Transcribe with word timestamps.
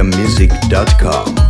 balearicamusic.com. 0.00 1.49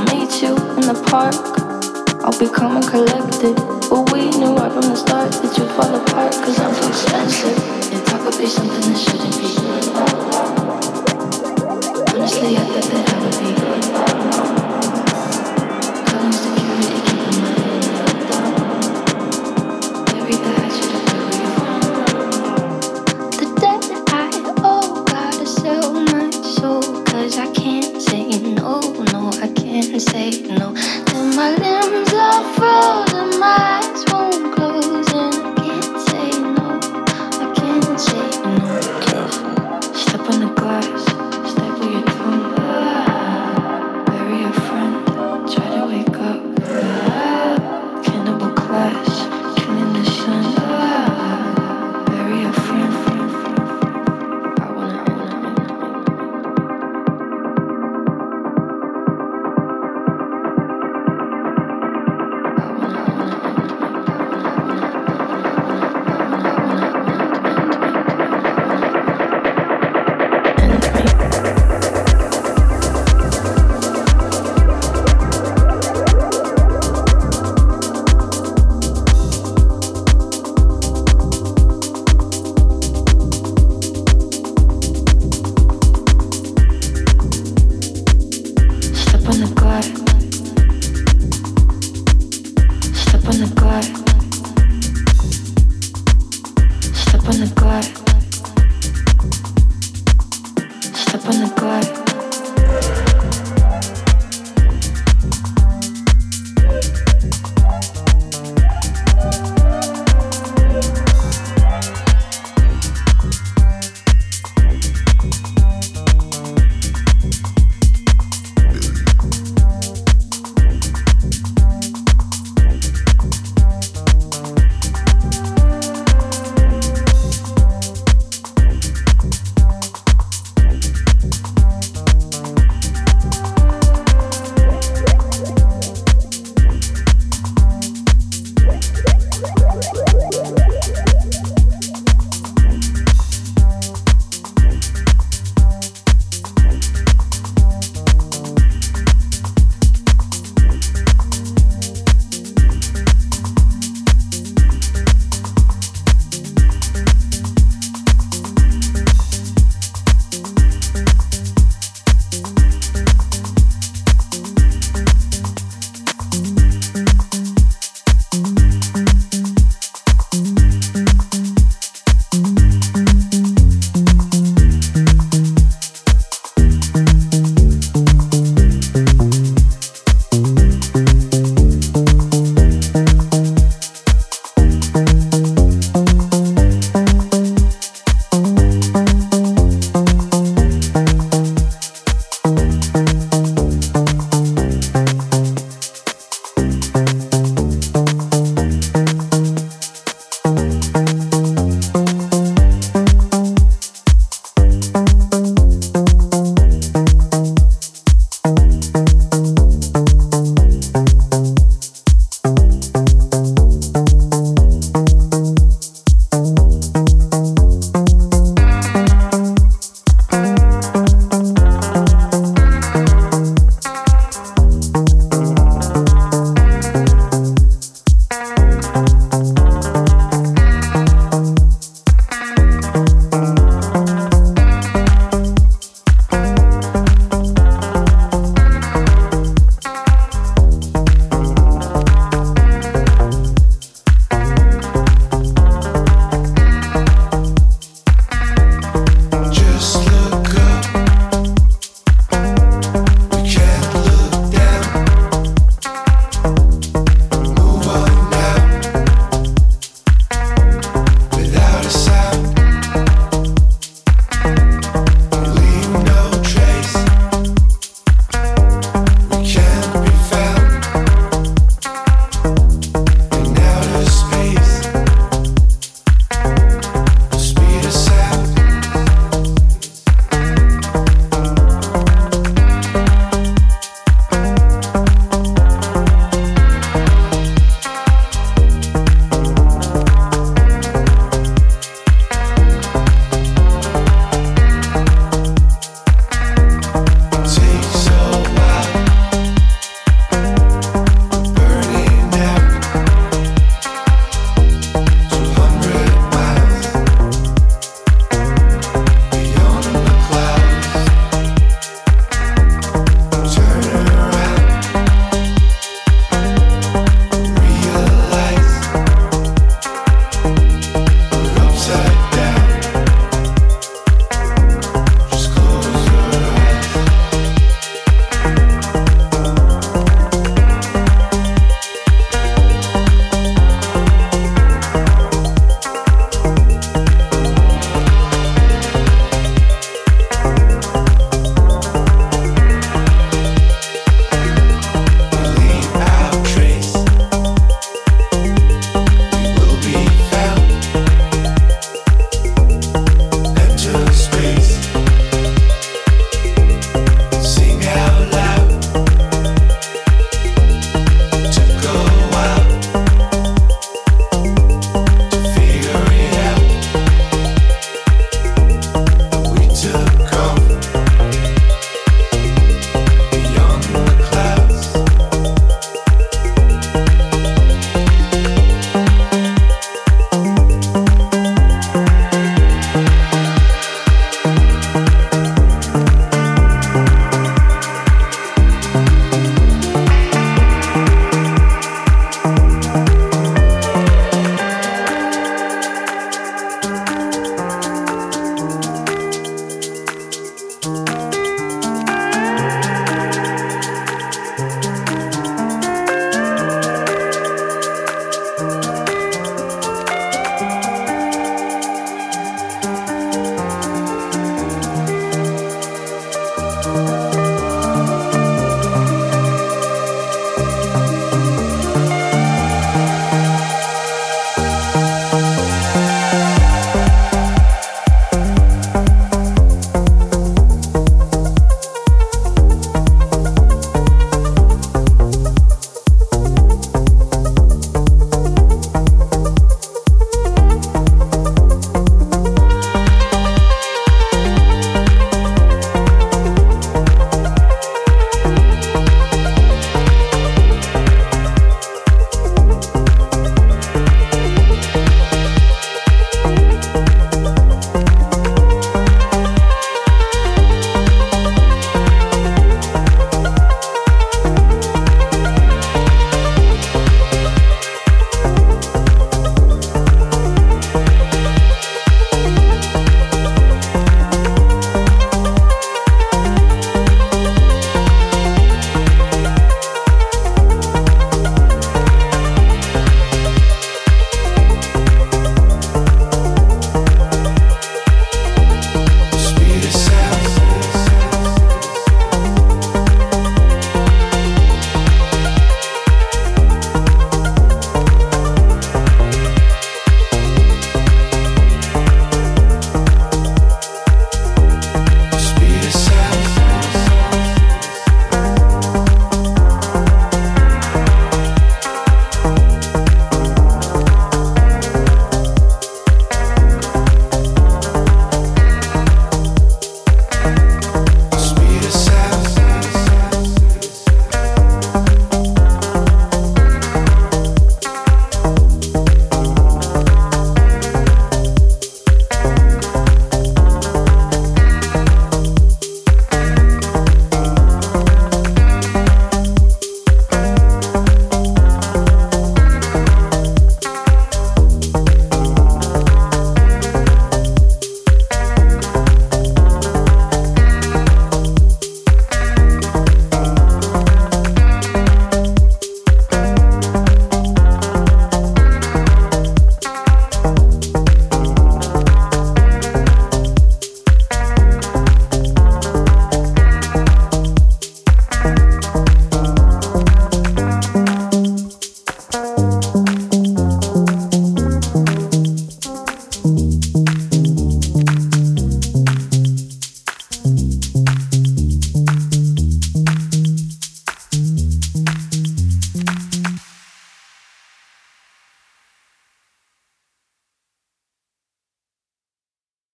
I'll 0.00 0.16
meet 0.16 0.40
you 0.40 0.56
in 0.56 0.88
the 0.88 0.96
park. 1.10 1.34
I'll 2.24 2.38
be 2.40 2.48
calm 2.48 2.76
and 2.76 2.86
collected. 2.86 3.54
But 3.90 4.10
we 4.10 4.30
knew 4.30 4.56
right 4.56 4.72
from 4.72 4.88
the 4.88 4.96
start 4.96 5.30
that 5.30 5.58
you'd 5.58 5.68
fall 5.72 5.94
apart. 5.94 6.32
Cause 6.32 6.58
I'm 6.58 6.74
too 6.74 6.88
expensive. 6.88 7.58
And 7.92 8.06
talk 8.06 8.24
would 8.24 8.38
be 8.38 8.46
something 8.46 8.80
that 8.80 8.98
shouldn't 8.98 9.36
be. 9.36 9.50
Honestly, 12.16 12.56
I 12.56 12.64
thought 12.64 12.88
that 12.90 13.12
I 13.12 14.44
would 14.44 14.54
be. 14.56 14.59